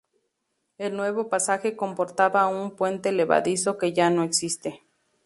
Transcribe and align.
El 0.79 0.97
nuevo 0.97 1.29
pasaje 1.29 1.75
comportaba 1.75 2.47
un 2.47 2.71
puente 2.71 3.11
levadizo 3.11 3.77
que 3.77 3.93
ya 3.93 4.09
no 4.09 4.23
existe. 4.23 4.81